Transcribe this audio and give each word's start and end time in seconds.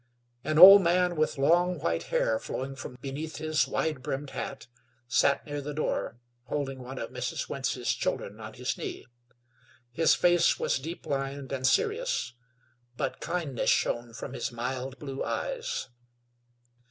An 0.43 0.57
old 0.57 0.81
man 0.81 1.15
with 1.15 1.37
long, 1.37 1.77
white 1.79 2.01
hair 2.05 2.39
flowing 2.39 2.75
from 2.75 2.95
beneath 3.01 3.35
his 3.37 3.67
wide 3.67 4.01
brimmed 4.01 4.31
hat, 4.31 4.65
sat 5.07 5.45
near 5.45 5.61
the 5.61 5.75
door 5.75 6.17
holding 6.45 6.81
one 6.81 6.97
of 6.97 7.11
Mrs. 7.11 7.47
Wentz's 7.49 7.93
children 7.93 8.39
on 8.39 8.55
his 8.55 8.79
knee. 8.79 9.05
His 9.91 10.15
face 10.15 10.57
was 10.57 10.79
deep 10.79 11.05
lined 11.05 11.51
and 11.51 11.67
serious; 11.67 12.33
but 12.97 13.19
kindness 13.21 13.69
shone 13.69 14.11
from 14.15 14.33
his 14.33 14.51
mild 14.51 14.97
blue 14.97 15.23
eyes. 15.23 15.89